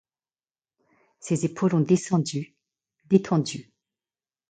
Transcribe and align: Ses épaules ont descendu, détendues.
Ses 1.19 1.45
épaules 1.45 1.75
ont 1.75 1.79
descendu, 1.79 2.55
détendues. 3.05 3.71